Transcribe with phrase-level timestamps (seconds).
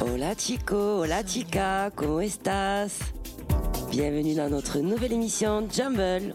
[0.00, 2.98] Hola Chico, hola Chica, ¿cómo estás?
[3.90, 6.34] Bienvenue dans notre nouvelle émission Jumble.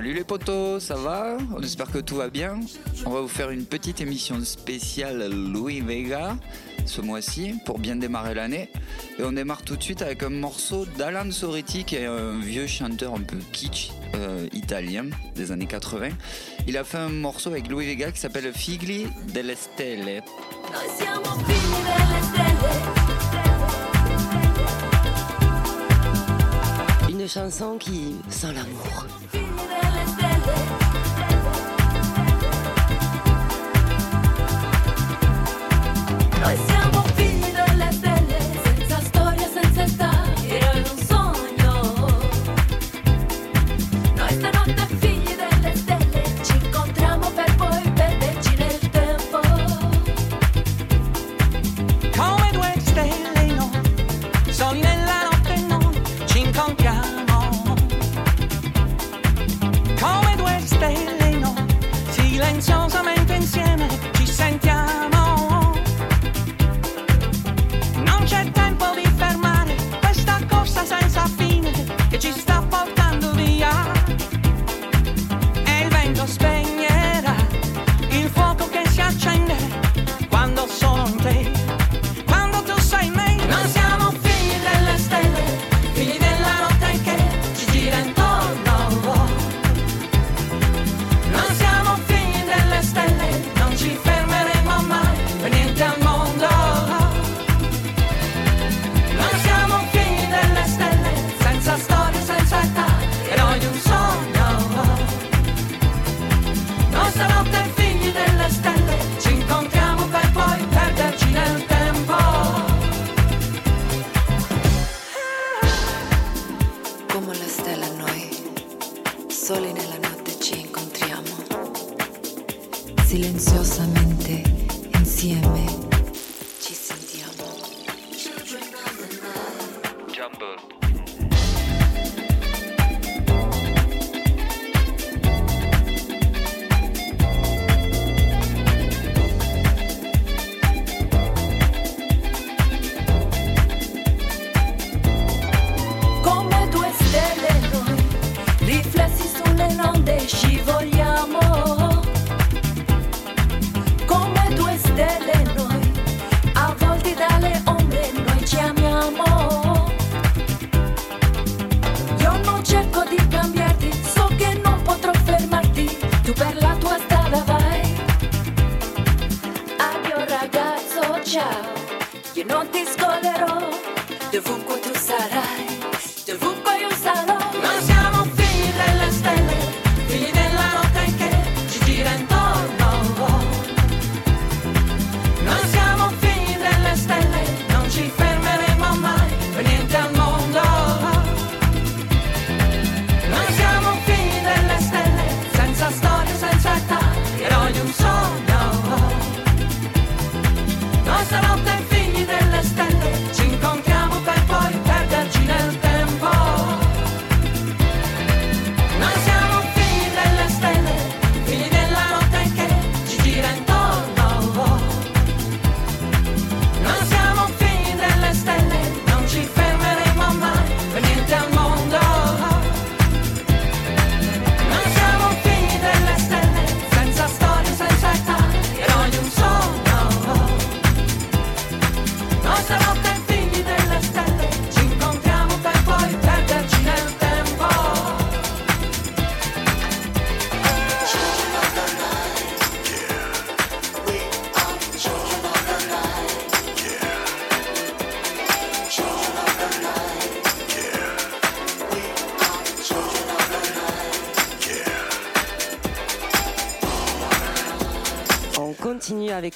[0.00, 2.58] Salut les potos, ça va On espère que tout va bien.
[3.04, 6.38] On va vous faire une petite émission spéciale Louis Vega
[6.86, 8.70] ce mois-ci pour bien démarrer l'année.
[9.18, 12.66] Et on démarre tout de suite avec un morceau d'Alan Soretti qui est un vieux
[12.66, 16.08] chanteur un peu kitsch euh, italien des années 80.
[16.66, 20.22] Il a fait un morceau avec Louis Vega qui s'appelle Figli delle Stelle.
[27.10, 29.06] Une chanson qui sent l'amour.
[30.46, 30.89] Sunday.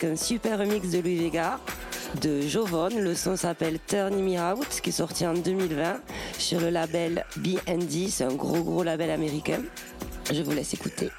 [0.05, 1.59] un super remix de Louis Vega
[2.21, 2.89] de Jovon.
[2.89, 6.01] Le son s'appelle Turn Me Out, qui est sorti en 2020
[6.39, 8.09] sur le label BND.
[8.09, 9.63] C'est un gros gros label américain.
[10.33, 11.11] Je vous laisse écouter.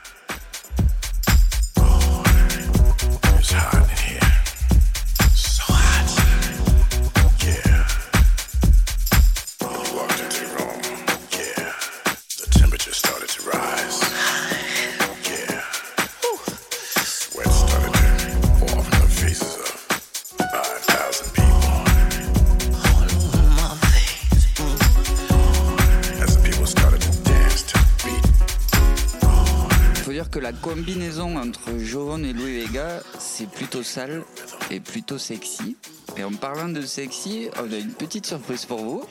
[30.75, 34.24] Combinaison entre Jovan et Louis Vega, c'est plutôt sale
[34.69, 35.77] et plutôt sexy.
[36.18, 39.04] Et en parlant de sexy, on a une petite surprise pour vous.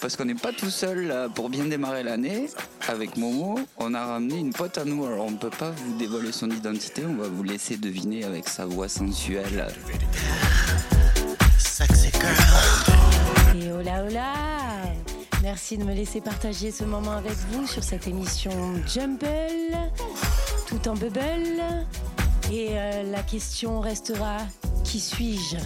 [0.00, 2.48] Parce qu'on n'est pas tout seul là, pour bien démarrer l'année.
[2.88, 5.04] Avec Momo, on a ramené une pote à nous.
[5.04, 8.48] Alors on ne peut pas vous dévoiler son identité, on va vous laisser deviner avec
[8.48, 9.66] sa voix sensuelle.
[13.54, 14.32] Et hola hola
[15.42, 18.50] Merci de me laisser partager ce moment avec vous sur cette émission
[18.86, 19.26] Jumble,
[20.86, 21.62] en bubble.
[22.52, 24.38] Et euh, la question restera
[24.84, 25.56] qui suis-je?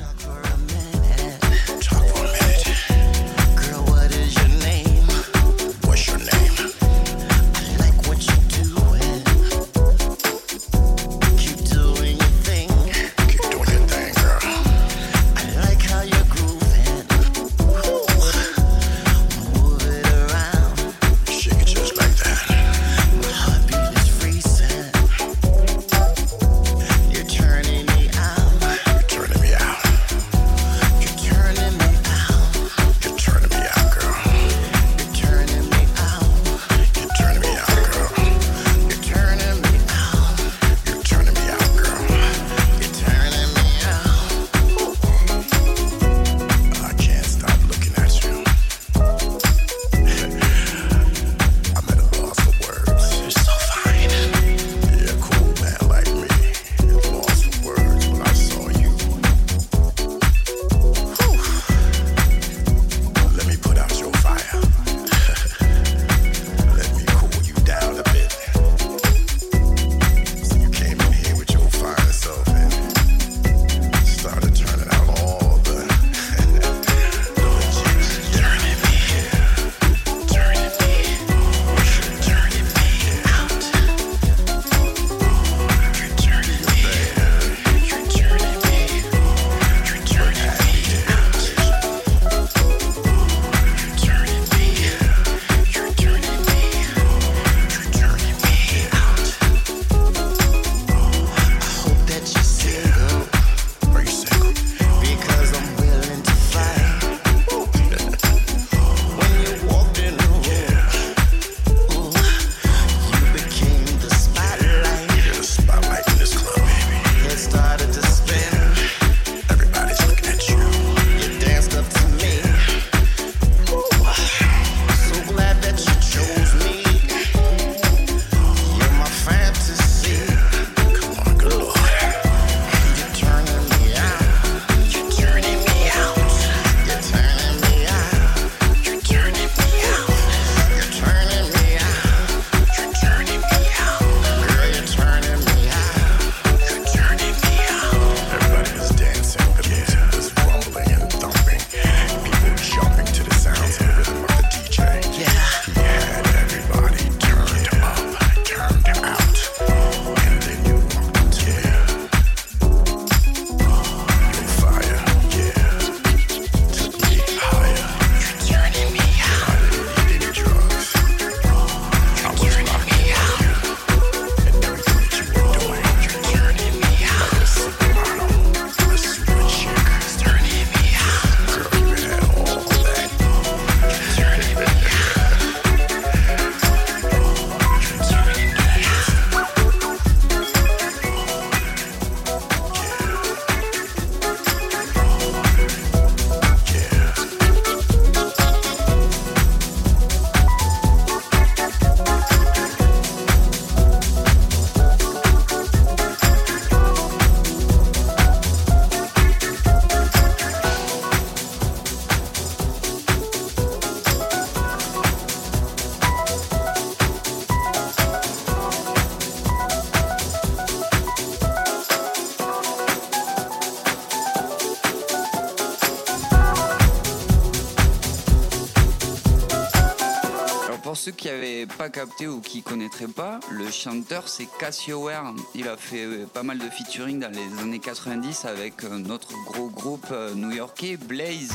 [231.77, 235.35] Pas capté ou qui connaîtraient pas, le chanteur c'est Cassio Ware.
[235.55, 239.33] Il a fait euh, pas mal de featuring dans les années 90 avec euh, notre
[239.45, 241.53] gros groupe euh, new-yorkais Blaze.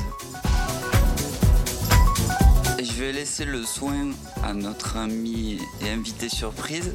[2.80, 4.12] Je vais laisser le soin
[4.44, 6.94] à notre ami et invité surprise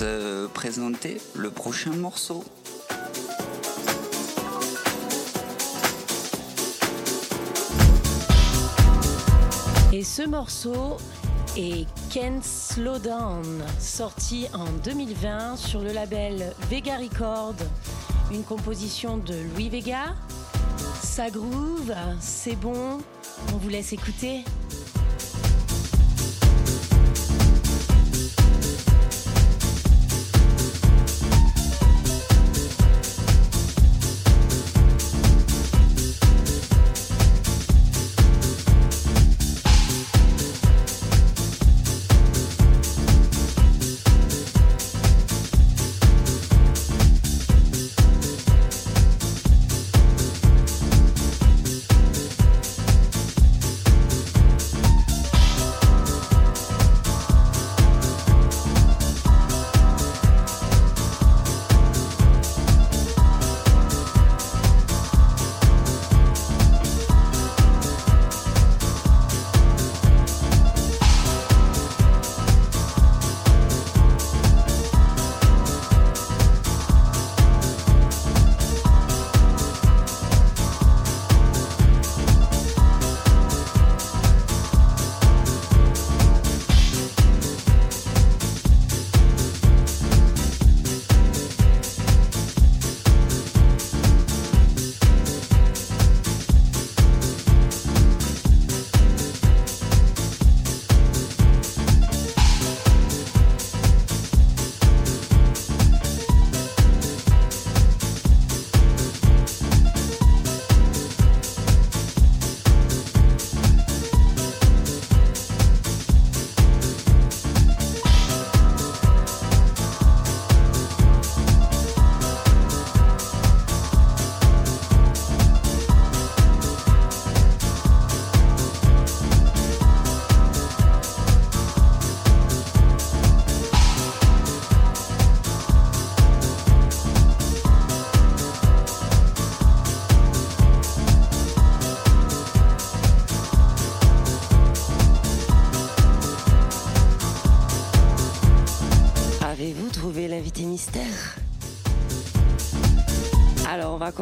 [0.00, 2.44] de présenter le prochain morceau.
[9.92, 10.96] Et ce morceau
[11.56, 17.54] est Can't Slow Down, sorti en 2020 sur le label Vega Record,
[18.32, 20.14] une composition de Louis Vega.
[21.02, 22.98] Ça groove, c'est bon,
[23.52, 24.44] on vous laisse écouter.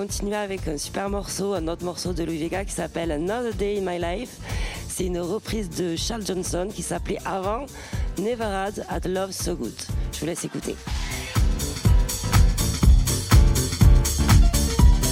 [0.06, 3.78] Continuer avec un super morceau, un autre morceau de Louis Vega qui s'appelle Another Day
[3.78, 4.30] in My Life.
[4.88, 7.66] C'est une reprise de Charles Johnson qui s'appelait avant
[8.18, 9.72] Never Had Had Love So Good.
[10.12, 10.74] Je vous laisse écouter.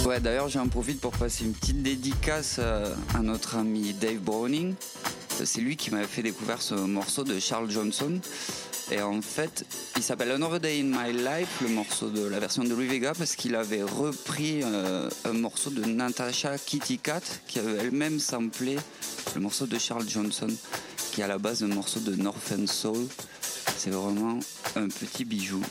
[0.05, 4.75] Ouais, d'ailleurs, j'en profite pour passer une petite dédicace euh, à notre ami Dave Browning.
[5.45, 8.19] C'est lui qui m'avait fait découvrir ce morceau de Charles Johnson.
[8.93, 9.65] Et en fait,
[9.97, 13.13] il s'appelle Another Day in My Life, le morceau de la version de Louis Vega,
[13.17, 18.77] parce qu'il avait repris euh, un morceau de Natasha Kitty Cat, qui avait elle-même samplé
[19.37, 20.49] le morceau de Charles Johnson,
[21.13, 23.07] qui est à la base un morceau de North Soul.
[23.77, 24.41] C'est vraiment
[24.75, 25.63] un petit bijou.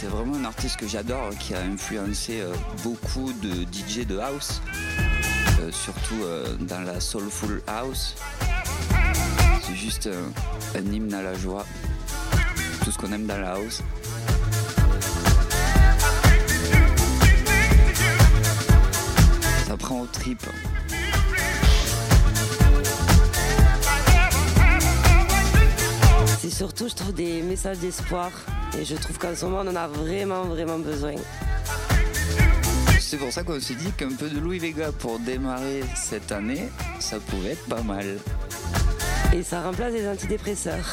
[0.00, 4.62] C'est vraiment un artiste que j'adore, qui a influencé euh, beaucoup de DJ de house,
[5.60, 8.14] euh, surtout euh, dans la soulful house.
[9.62, 11.66] C'est juste un, un hymne à la joie,
[12.82, 13.82] tout ce qu'on aime dans la house.
[19.66, 20.40] Ça prend au trip.
[26.38, 28.30] C'est surtout, je trouve, des messages d'espoir.
[28.78, 31.14] Et je trouve qu'en ce moment, on en a vraiment, vraiment besoin.
[32.98, 36.68] C'est pour ça qu'on s'est dit qu'un peu de Louis Vega pour démarrer cette année,
[37.00, 38.18] ça pouvait être pas mal.
[39.32, 40.86] Et ça remplace les antidépresseurs.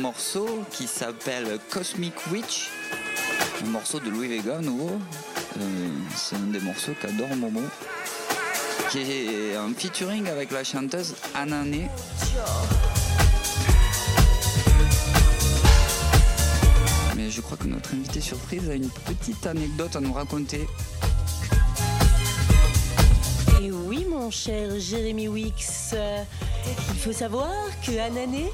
[0.00, 2.70] Morceau qui s'appelle Cosmic Witch,
[3.62, 4.98] un morceau de Louis Vega nouveau.
[5.58, 7.60] Euh, c'est un des morceaux qu'adore Momo,
[8.90, 11.88] qui est en featuring avec la chanteuse Anané.
[17.14, 20.66] Mais je crois que notre invité surprise a une petite anecdote à nous raconter.
[23.60, 26.22] Et oui, mon cher Jérémy Wix, euh,
[26.90, 27.52] il faut savoir
[27.86, 28.50] que Anané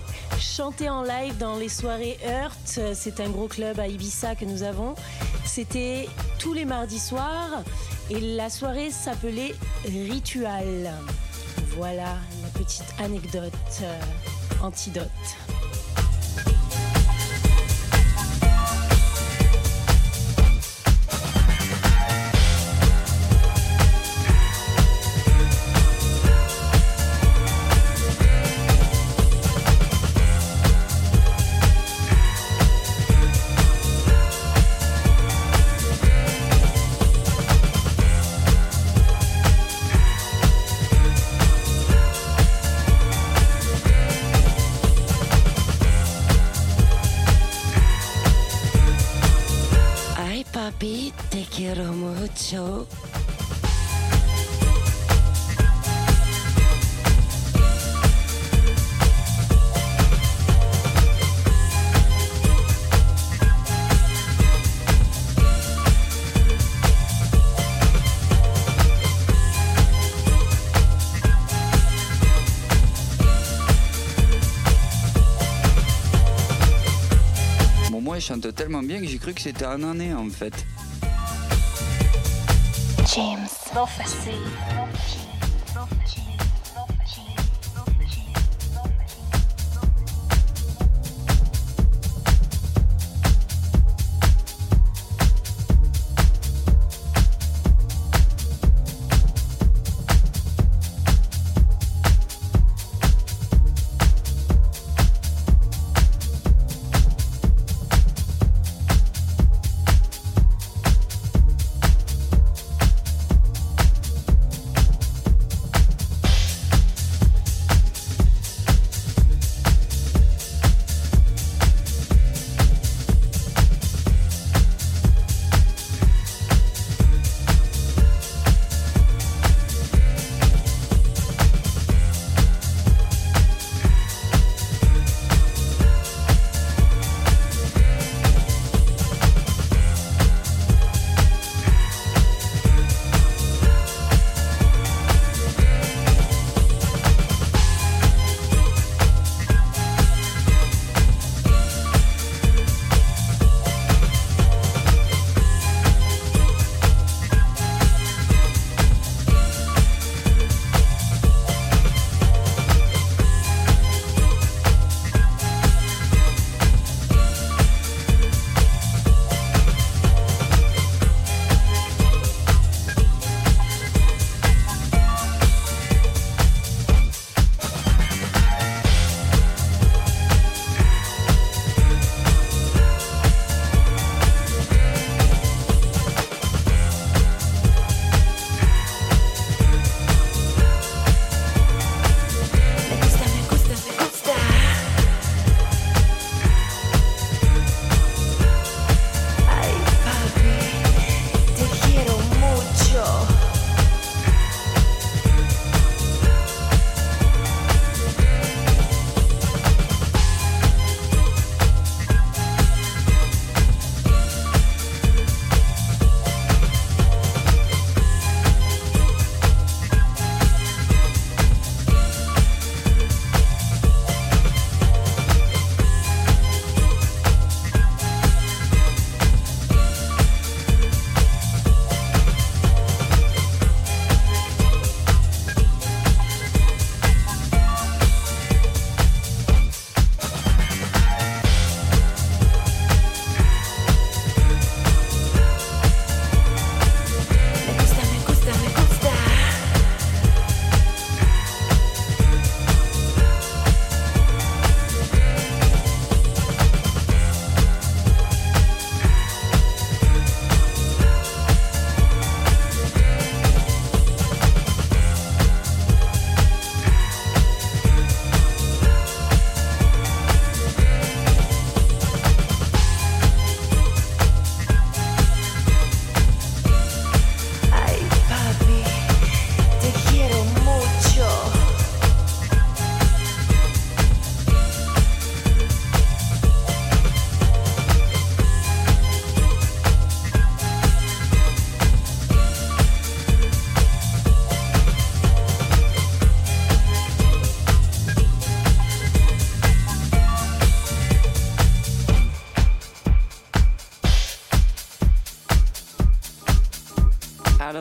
[0.57, 2.49] chantait en live dans les soirées euh,
[2.95, 4.95] C'est un gros club à Ibiza que nous avons.
[5.45, 7.63] C'était tous les mardis soirs
[8.09, 10.91] et la soirée s'appelait Ritual.
[11.77, 14.01] Voilà la petite anecdote euh,
[14.63, 15.11] antidote.
[78.43, 80.55] Chante tellement bien que j'ai cru que c'était Anané en fait.
[83.15, 83.47] James.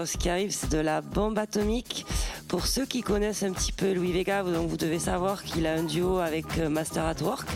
[0.05, 2.05] Ce qui arrive, c'est de la bombe atomique.
[2.47, 5.73] Pour ceux qui connaissent un petit peu Louis Vega, donc vous devez savoir qu'il a
[5.73, 7.47] un duo avec euh, Master at Work,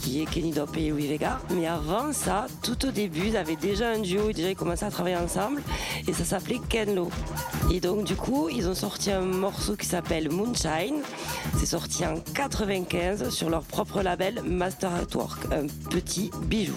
[0.00, 1.40] qui est Kenny Dope et Louis Vega.
[1.54, 4.90] Mais avant ça, tout au début, ils avaient déjà un duo, déjà ils commençaient à
[4.90, 5.62] travailler ensemble,
[6.06, 7.10] et ça s'appelait Kenlo.
[7.72, 11.02] Et donc du coup, ils ont sorti un morceau qui s'appelle Moonshine.
[11.58, 16.76] C'est sorti en 95 sur leur propre label Master at Work, un petit bijou.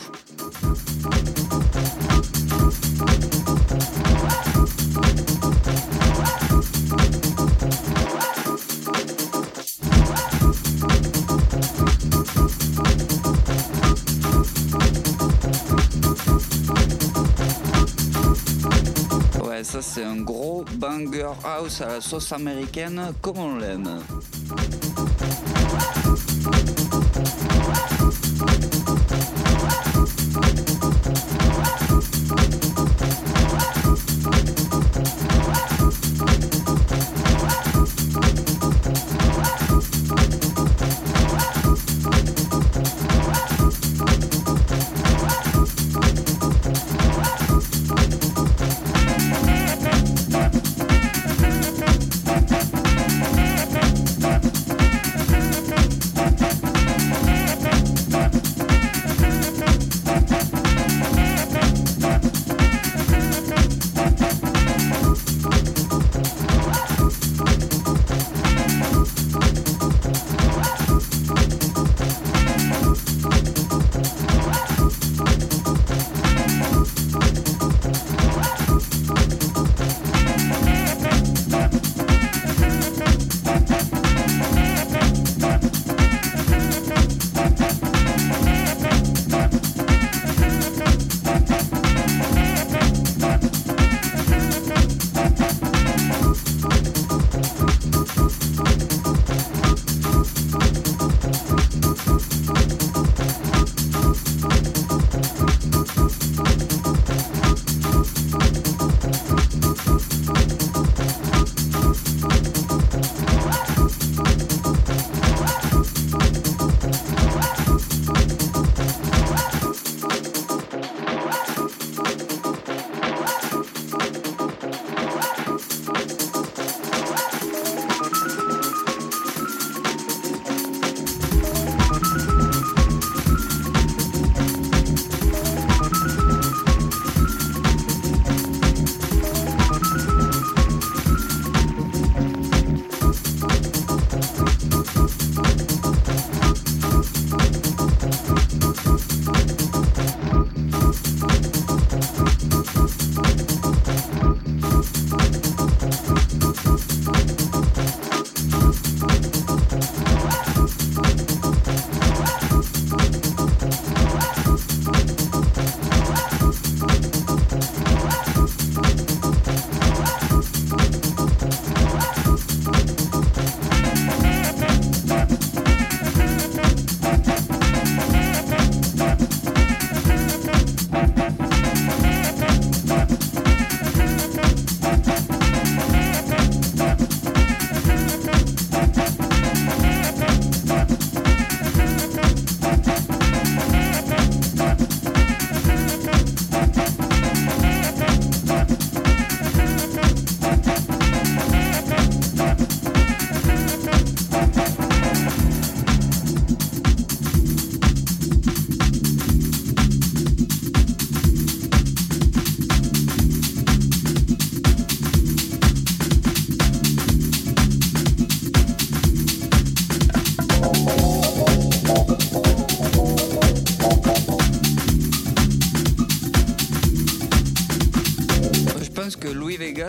[19.59, 23.99] Ouais, ça c'est un gros banger house à la sauce américaine comme on l'aime?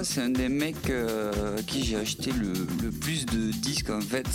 [0.02, 4.00] C'est un des mecs euh, à qui j'ai acheté le, le plus de disques en
[4.00, 4.26] fait.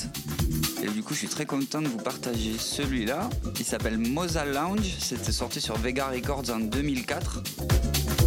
[0.84, 3.30] Et du coup, je suis très content de vous partager celui-là.
[3.60, 4.95] Il s'appelle Moza Lounge.
[4.99, 7.41] C'était sorti sur Vega Records en 2004.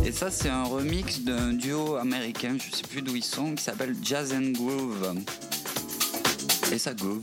[0.04, 3.62] Et ça, c'est un remix d'un duo américain, je sais plus d'où ils sont, qui
[3.62, 5.14] s'appelle Jazz and Groove.
[6.72, 7.20] Et ça groove.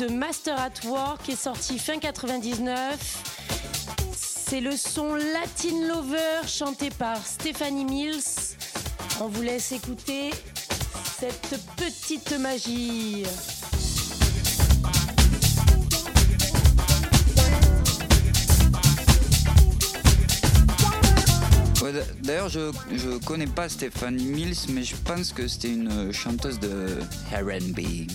[0.00, 3.22] De Master at Work qui est sorti fin 99.
[4.14, 8.56] C'est le son Latin Lover chanté par Stephanie Mills.
[9.20, 10.30] On vous laisse écouter
[11.18, 13.24] cette petite magie.
[22.22, 27.00] D'ailleurs, je, je connais pas Stephanie Mills, mais je pense que c'était une chanteuse de
[27.32, 28.06] R&B.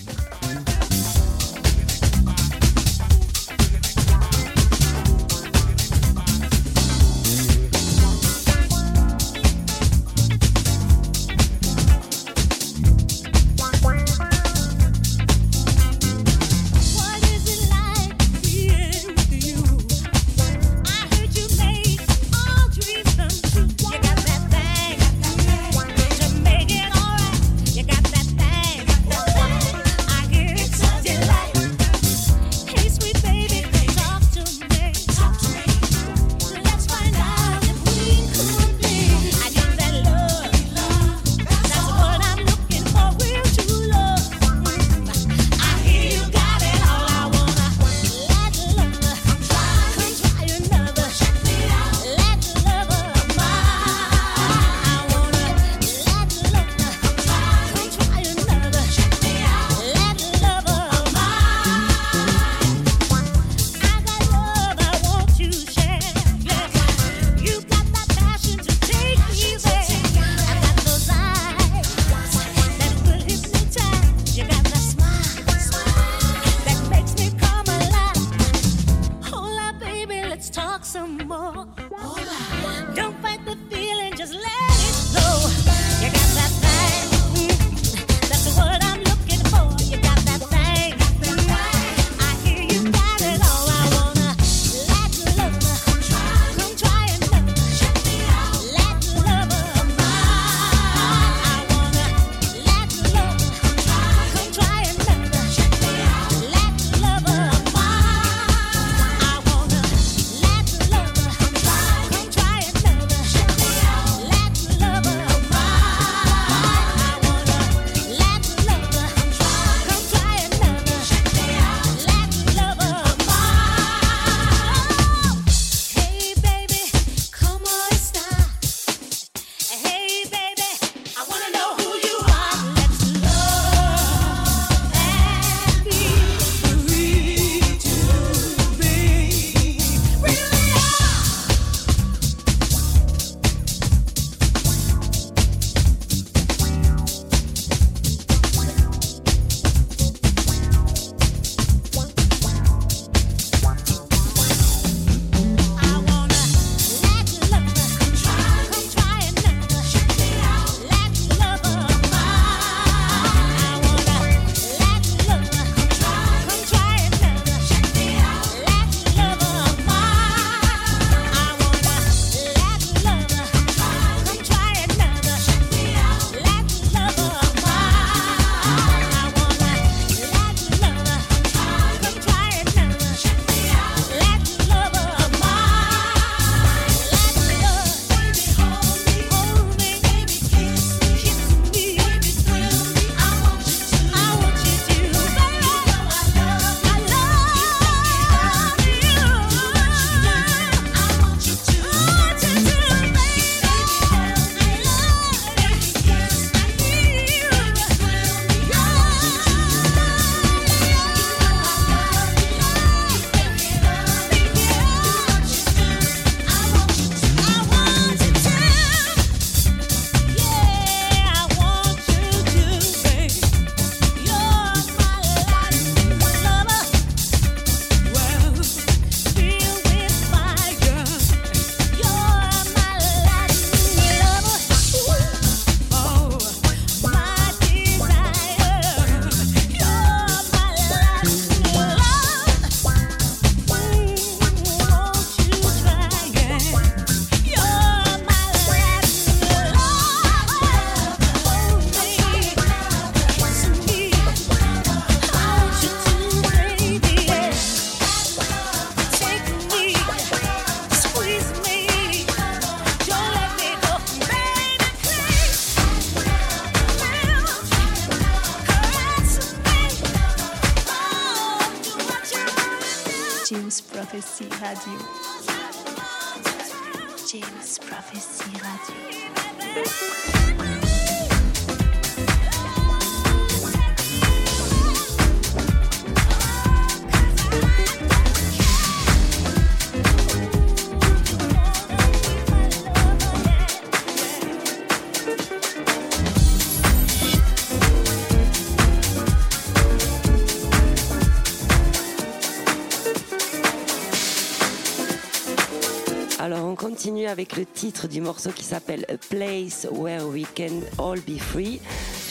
[307.46, 311.80] Avec le titre du morceau qui s'appelle A Place Where We Can All Be Free.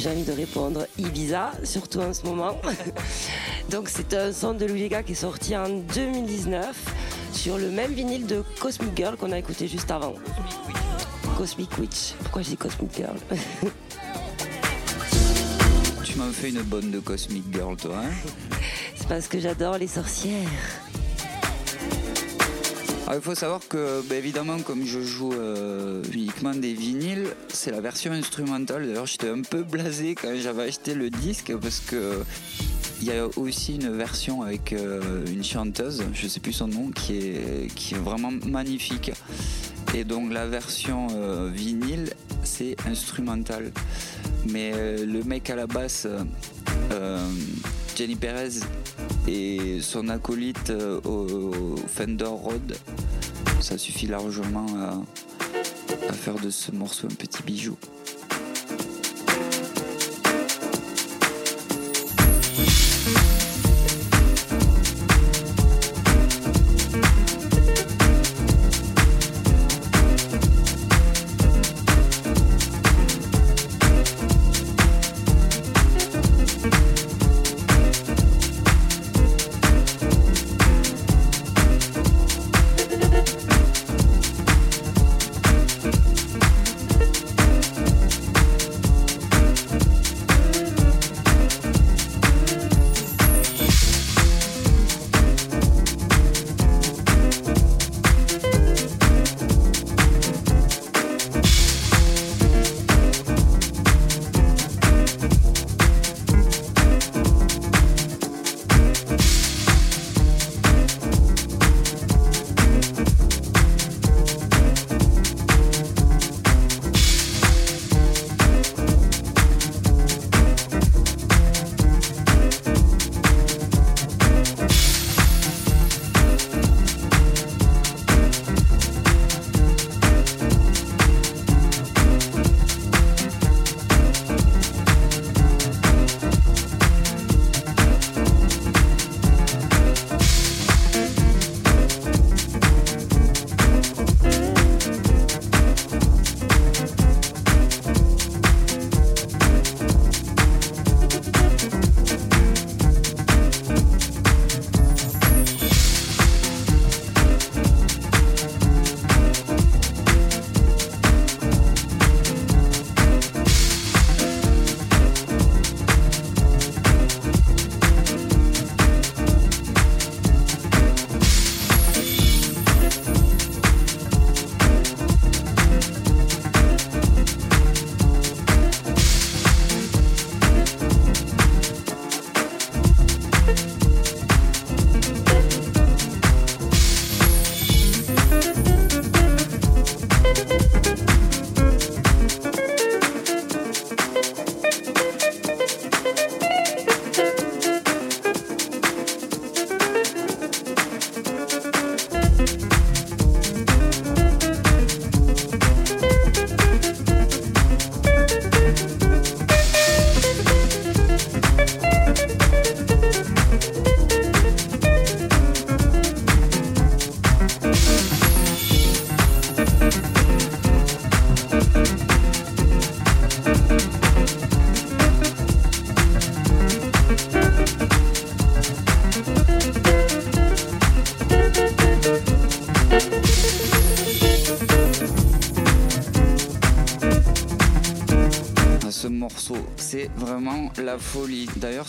[0.01, 2.61] J'ai envie de répondre Ibiza, surtout en ce moment.
[3.71, 6.77] Donc c'est un son de Louis Vega qui est sorti en 2019
[7.33, 10.15] sur le même vinyle de Cosmic Girl qu'on a écouté juste avant.
[11.37, 12.15] Cosmic Witch.
[12.21, 13.17] Pourquoi je dis Cosmic Girl
[16.03, 17.99] Tu m'as fait une bonne de Cosmic Girl, toi.
[17.99, 18.11] Hein?
[18.97, 20.84] C'est parce que j'adore les sorcières.
[23.07, 27.71] Alors, il faut savoir que, bah, évidemment, comme je joue euh, uniquement des vinyles, c'est
[27.71, 28.87] la version instrumentale.
[28.87, 32.23] D'ailleurs, j'étais un peu blasé quand j'avais acheté le disque parce que
[33.03, 36.91] il y a aussi une version avec euh, une chanteuse, je sais plus son nom,
[36.93, 39.13] qui est, vraiment magnifique.
[39.95, 42.09] Et donc la version euh, vinyle,
[42.43, 43.71] c'est instrumental.
[44.49, 44.73] Mais
[45.05, 46.07] le mec à la basse,
[47.97, 48.61] Jenny Perez,
[49.27, 52.77] et son acolyte euh, au Fender Rhodes,
[53.61, 55.01] ça suffit largement à,
[56.09, 57.77] à faire de ce morceau un petit bijou.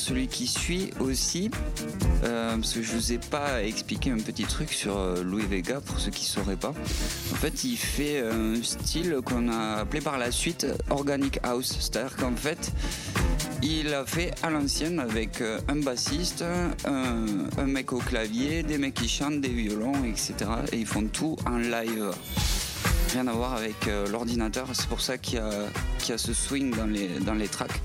[0.06, 1.50] Celui qui suit aussi,
[2.24, 5.82] euh, parce que je vous ai pas expliqué un petit truc sur euh, Louis Vega
[5.82, 6.74] pour ceux qui sauraient pas.
[7.32, 11.76] En fait, il fait un style qu'on a appelé par la suite Organic House.
[11.80, 12.72] C'est-à-dire qu'en fait,
[13.64, 16.44] il a fait à l'ancienne avec euh, un bassiste,
[16.86, 20.36] un, mec au clavier, des mecs qui chantent, des violons, etc.
[20.72, 22.12] Et ils font tout en live.
[23.14, 26.76] Rien à voir avec euh, l'ordinateur, c'est pour ça qu'il y, a- ce swing
[27.26, 27.82] dans les tracks.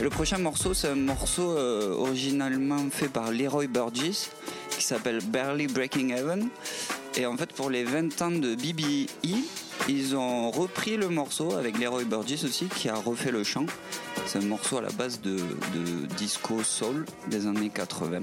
[0.00, 4.30] Le prochain morceau, c'est un morceau euh, originalement fait par Leroy Burgess
[4.70, 6.48] qui s'appelle Barely Breaking Heaven.
[7.16, 9.10] Et en fait, pour les 20 ans de BBE,
[9.90, 13.66] ils ont repris le morceau avec Leroy Burgess aussi qui a refait le chant.
[14.24, 18.22] C'est un morceau à la base de, de disco soul des années 80.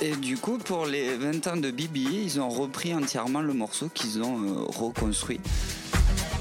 [0.00, 3.88] Et du coup, pour les 20 ans de BBE, ils ont repris entièrement le morceau
[3.92, 5.40] qu'ils ont euh, reconstruit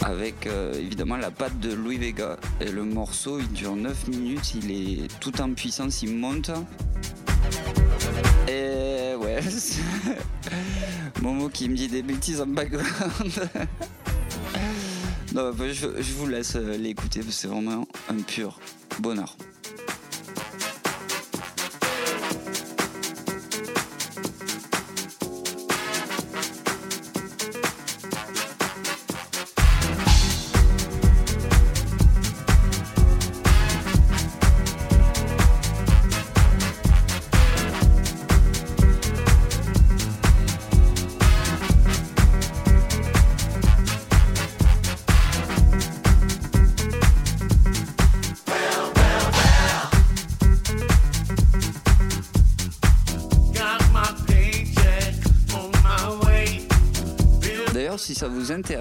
[0.01, 2.37] avec euh, évidemment la patte de Louis Vega.
[2.59, 6.51] Et le morceau, il dure 9 minutes, il est tout en puissance, il monte.
[8.47, 9.39] Et ouais,
[11.21, 12.87] Momo qui me dit des bêtises en background.
[15.33, 18.59] non, bah, je, je vous laisse euh, l'écouter, c'est vraiment un pur
[18.99, 19.35] bonheur.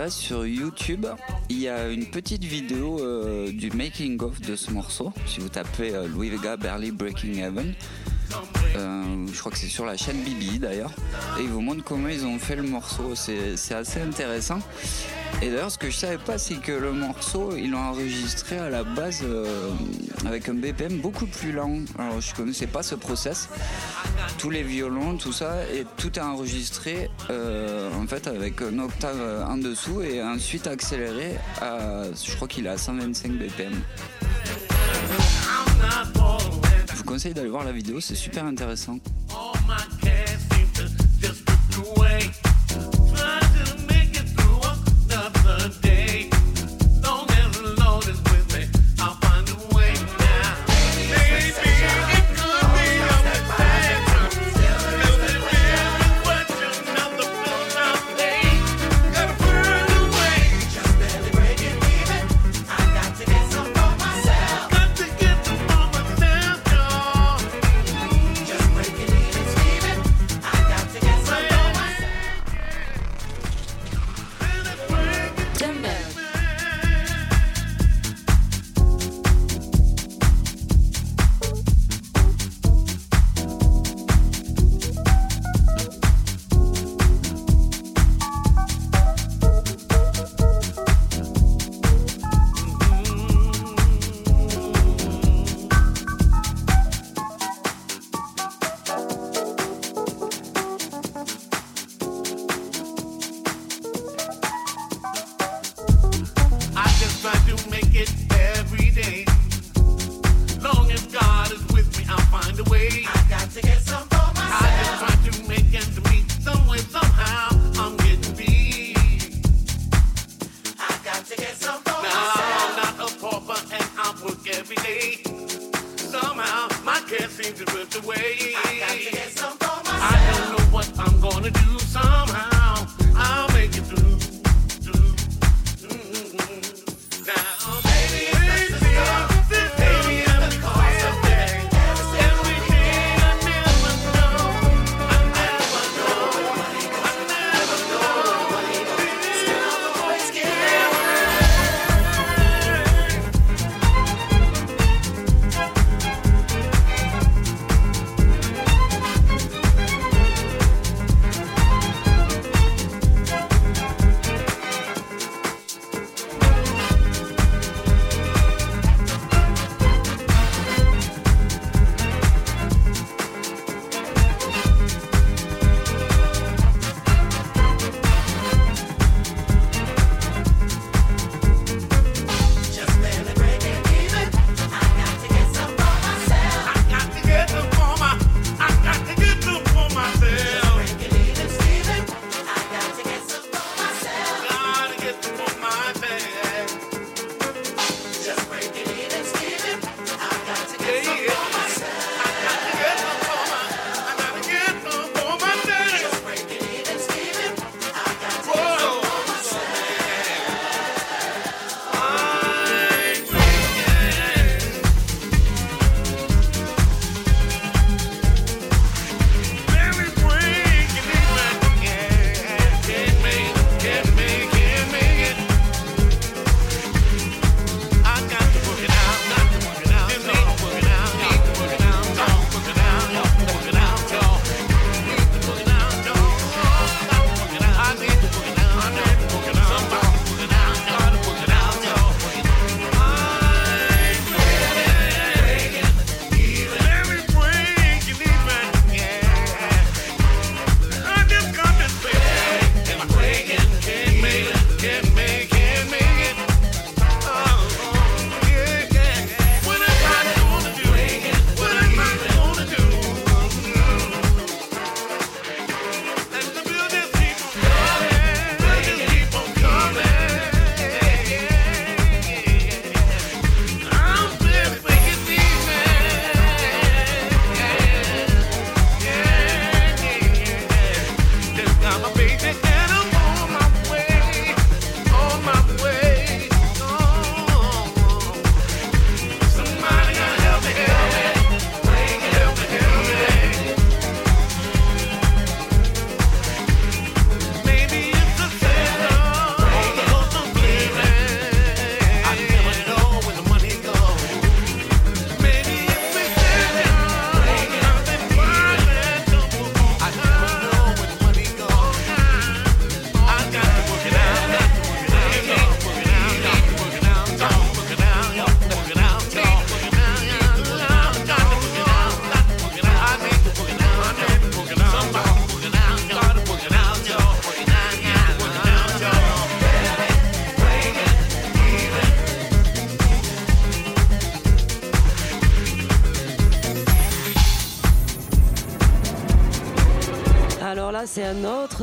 [0.09, 1.07] Sur YouTube,
[1.49, 5.13] il y a une petite vidéo euh, du making of de ce morceau.
[5.27, 7.75] Si vous tapez euh, Louis Vega Barely Breaking Heaven,
[8.77, 10.93] euh, je crois que c'est sur la chaîne Bibi d'ailleurs,
[11.39, 13.15] et ils vous montrent comment ils ont fait le morceau.
[13.15, 14.61] C'est assez intéressant.
[15.43, 18.69] Et d'ailleurs, ce que je savais pas, c'est que le morceau, ils l'ont enregistré à
[18.69, 19.71] la base euh,
[20.27, 21.79] avec un BPM beaucoup plus lent.
[21.99, 23.49] Alors, je connaissais pas ce process.
[24.39, 29.47] Tous les violons, tout ça, et tout est enregistré euh, en fait avec une octave
[29.49, 33.73] en dessous et ensuite accéléré à, je crois qu'il est à 125 BPM.
[36.91, 38.99] Je vous conseille d'aller voir la vidéo, c'est super intéressant.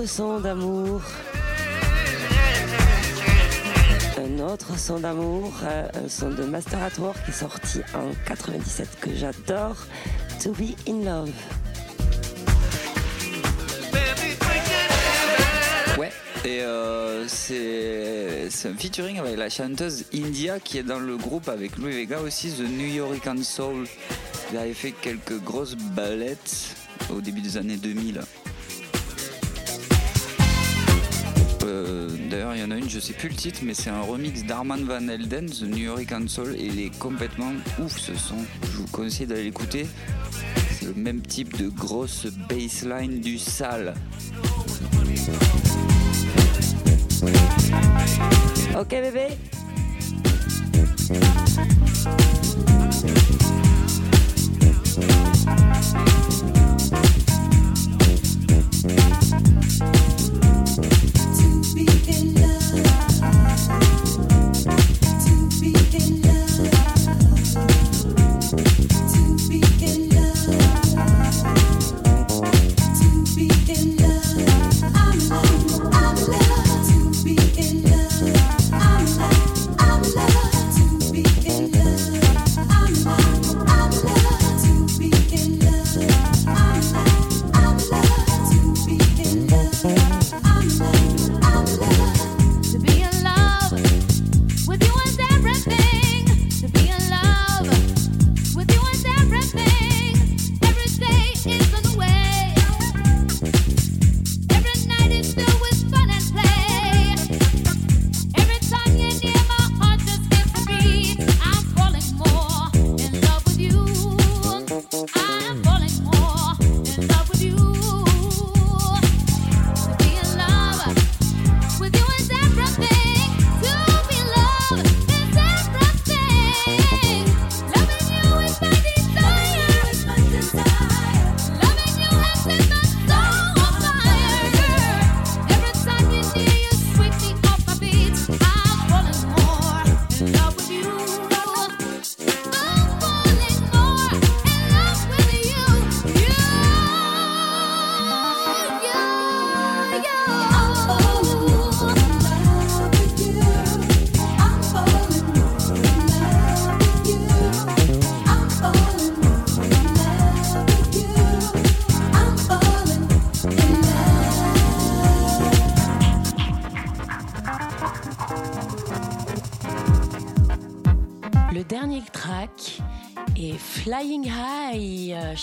[0.05, 1.01] Son d'amour.
[4.17, 8.11] Un autre son d'amour, euh, un son de Master at Work qui est sorti en
[8.27, 9.77] 97 que j'adore,
[10.43, 11.31] To Be in Love.
[15.97, 16.11] Ouais,
[16.45, 21.77] et euh, c'est un featuring avec la chanteuse India qui est dans le groupe avec
[21.77, 23.87] Louis Vega aussi, The New Yorican Soul.
[24.51, 26.75] Il avait fait quelques grosses ballettes
[27.09, 28.21] au début des années 2000.
[31.67, 34.01] Euh, D'ailleurs, il y en a une, je sais plus le titre, mais c'est un
[34.01, 38.37] remix d'Arman Van Helden, The New Yorican Soul, et il est complètement ouf ce son.
[38.63, 39.87] Je vous conseille d'aller l'écouter.
[40.71, 43.93] C'est le même type de grosse bassline du sale.
[48.79, 49.27] Ok bébé
[61.85, 62.46] To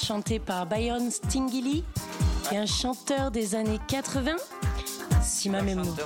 [0.05, 1.83] chanté par Byron Stingili,
[2.47, 4.33] qui est un chanteur des années 80.
[5.23, 5.97] Si ma mémoire.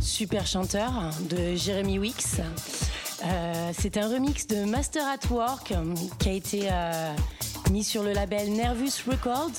[0.00, 2.40] Super chanteur hein, de Jeremy Wicks.
[3.24, 5.72] Euh, c'est un remix de Master at Work
[6.18, 7.14] qui a été euh,
[7.70, 9.52] mis sur le label Nervous Records.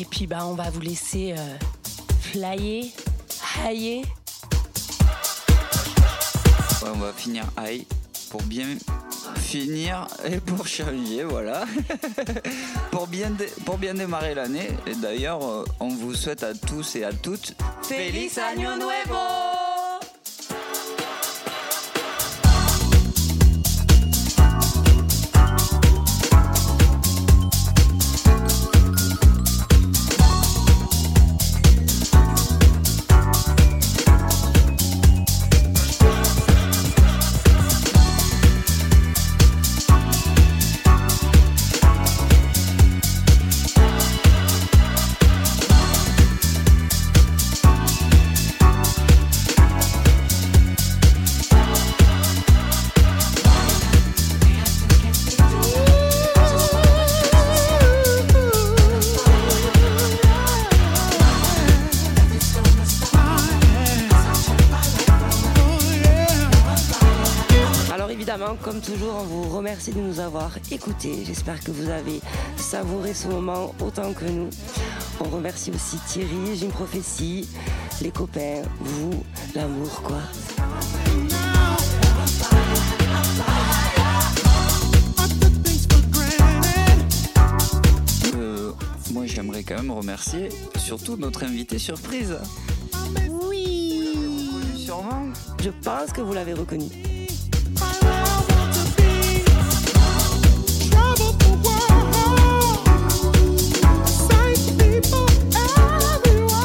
[0.00, 1.56] Et puis bah, on va vous laisser euh,
[2.20, 2.86] flyer,
[3.62, 4.02] hailler.
[6.82, 7.84] Ouais, on va finir high
[8.30, 8.68] pour bien
[9.52, 11.64] finir et pour changer, voilà.
[12.90, 13.30] pour, bien
[13.66, 14.70] pour bien démarrer l'année.
[14.86, 19.71] Et d'ailleurs, euh, on vous souhaite à tous et à toutes Feliz Año Nuevo!
[68.92, 71.24] Toujours, on vous remercie de nous avoir écoutés.
[71.24, 72.20] J'espère que vous avez
[72.56, 74.50] savouré ce moment autant que nous.
[75.20, 77.48] On remercie aussi Thierry, Jim Prophétie,
[78.02, 79.24] les copains, vous,
[79.54, 80.18] l'amour quoi.
[88.34, 88.72] Euh,
[89.12, 92.36] moi, j'aimerais quand même remercier surtout notre invité surprise.
[93.30, 94.50] Oui!
[94.76, 95.28] Sûrement.
[95.62, 97.11] Je pense que vous l'avez reconnu.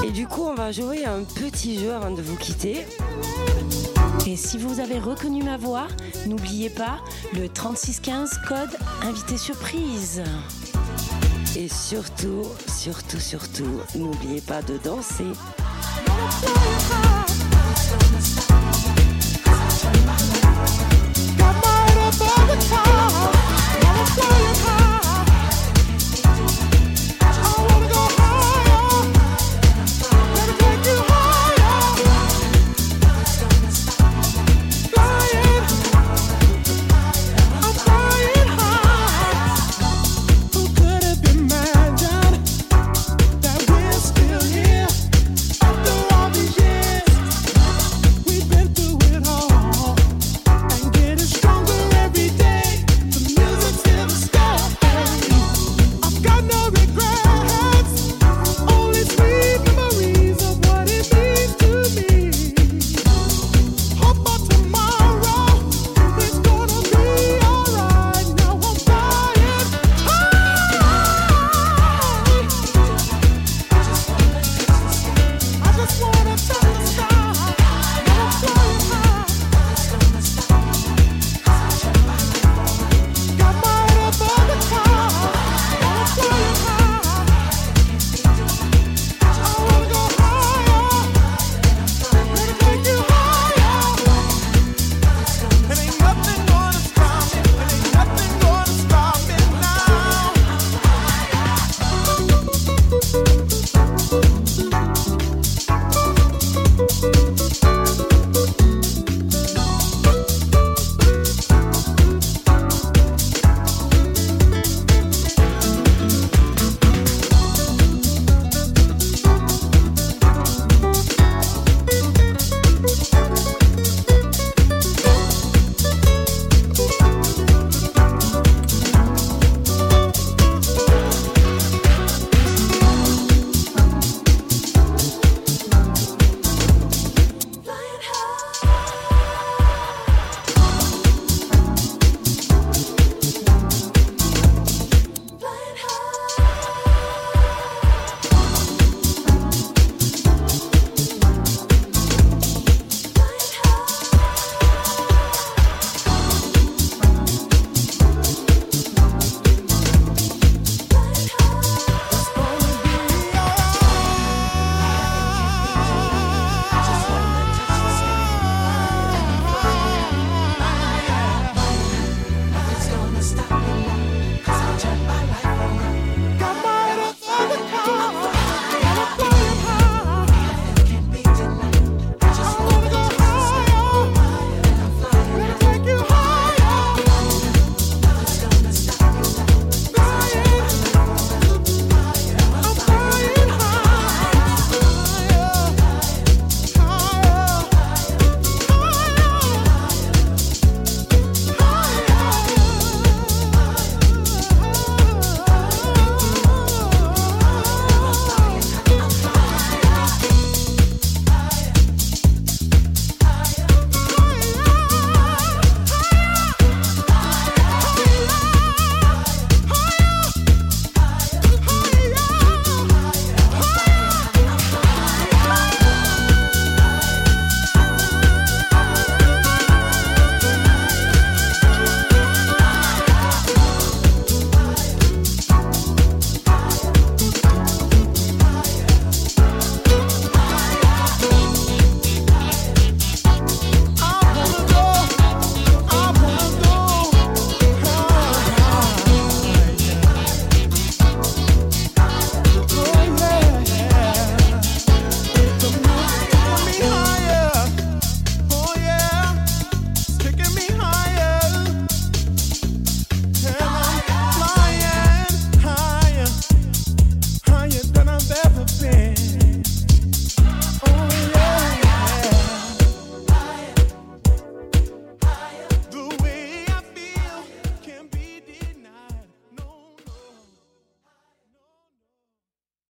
[0.03, 2.85] Et du coup, on va jouer un petit jeu avant de vous quitter.
[4.25, 5.88] Et si vous avez reconnu ma voix,
[6.25, 6.99] n'oubliez pas
[7.33, 10.21] le 3615 code invité surprise.
[11.55, 15.25] Et surtout, surtout, surtout, n'oubliez pas de danser.
[24.15, 24.76] Lollipop.